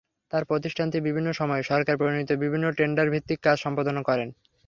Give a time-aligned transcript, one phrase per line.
[0.31, 4.25] তাঁর প্রতিষ্ঠানটি বিভিন্ন সময় সরকার প্রণীত বিভিন্ন টেন্ডারভিত্তিক কাজ সম্পাদন করে।